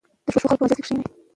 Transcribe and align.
د 0.25 0.27
ښو 0.33 0.39
خلکو 0.41 0.57
په 0.59 0.63
مجلس 0.63 0.77
کې 0.77 0.83
کښېنئ. 0.85 1.03